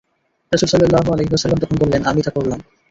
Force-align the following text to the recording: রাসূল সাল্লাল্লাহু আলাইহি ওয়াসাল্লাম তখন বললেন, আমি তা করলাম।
রাসূল 0.51 0.67
সাল্লাল্লাহু 0.69 1.09
আলাইহি 1.13 1.31
ওয়াসাল্লাম 1.31 1.59
তখন 1.59 1.77
বললেন, 1.77 2.01
আমি 2.05 2.21
তা 2.21 2.31
করলাম। 2.35 2.59